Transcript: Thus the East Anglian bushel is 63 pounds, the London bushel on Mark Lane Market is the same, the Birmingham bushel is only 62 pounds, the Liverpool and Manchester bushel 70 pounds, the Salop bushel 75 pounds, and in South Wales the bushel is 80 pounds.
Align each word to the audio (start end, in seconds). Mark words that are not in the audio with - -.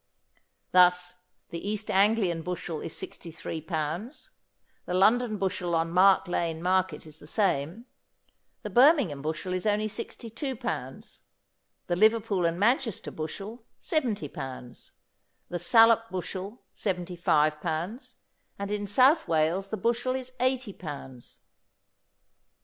Thus 0.71 1.17
the 1.51 1.59
East 1.69 1.91
Anglian 1.91 2.41
bushel 2.41 2.81
is 2.81 2.97
63 2.97 3.61
pounds, 3.61 4.31
the 4.87 4.95
London 4.95 5.37
bushel 5.37 5.75
on 5.75 5.91
Mark 5.91 6.27
Lane 6.27 6.59
Market 6.63 7.05
is 7.05 7.19
the 7.19 7.27
same, 7.27 7.85
the 8.63 8.71
Birmingham 8.71 9.21
bushel 9.21 9.53
is 9.53 9.67
only 9.67 9.87
62 9.87 10.55
pounds, 10.55 11.21
the 11.85 11.95
Liverpool 11.95 12.47
and 12.47 12.59
Manchester 12.59 13.11
bushel 13.11 13.63
70 13.77 14.27
pounds, 14.29 14.93
the 15.49 15.59
Salop 15.59 16.09
bushel 16.09 16.63
75 16.73 17.61
pounds, 17.61 18.15
and 18.57 18.71
in 18.71 18.87
South 18.87 19.27
Wales 19.27 19.67
the 19.69 19.77
bushel 19.77 20.15
is 20.15 20.33
80 20.39 20.73
pounds. 20.73 21.37